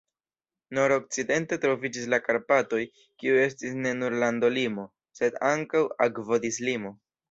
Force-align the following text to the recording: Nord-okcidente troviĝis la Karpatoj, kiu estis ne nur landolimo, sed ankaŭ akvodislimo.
Nord-okcidente 0.77 1.59
troviĝis 1.65 2.09
la 2.15 2.21
Karpatoj, 2.29 2.81
kiu 3.05 3.39
estis 3.45 3.79
ne 3.85 3.95
nur 4.01 4.19
landolimo, 4.27 4.91
sed 5.23 5.43
ankaŭ 5.55 5.89
akvodislimo. 6.13 6.99